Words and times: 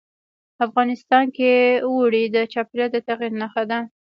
افغانستان 0.65 1.25
کې 1.35 1.51
اوړي 1.87 2.23
د 2.35 2.37
چاپېریال 2.53 2.89
د 2.93 2.97
تغیر 3.07 3.31
نښه 3.41 3.63
ده. 3.69 3.79